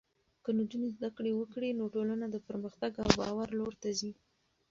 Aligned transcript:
که 0.43 0.49
نجونې 0.59 0.89
زده 0.97 1.09
کړه 1.17 1.31
وکړي، 1.35 1.69
نو 1.79 1.83
ټولنه 1.95 2.25
د 2.29 2.35
پرمختګ 2.47 2.91
او 3.03 3.09
باور 3.19 3.47
لور 3.59 3.73
ته 3.81 3.89
ځي. 3.99 4.11